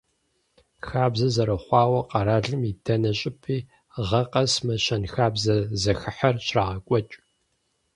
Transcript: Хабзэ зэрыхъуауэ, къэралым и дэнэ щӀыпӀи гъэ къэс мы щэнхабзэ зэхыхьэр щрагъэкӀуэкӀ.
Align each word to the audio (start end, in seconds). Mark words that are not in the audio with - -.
Хабзэ 0.87 1.27
зэрыхъуауэ, 1.35 1.99
къэралым 2.09 2.61
и 2.71 2.73
дэнэ 2.83 3.11
щӀыпӀи 3.19 3.57
гъэ 4.07 4.21
къэс 4.31 4.53
мы 4.65 4.75
щэнхабзэ 4.83 5.55
зэхыхьэр 5.81 6.35
щрагъэкӀуэкӀ. 6.45 7.15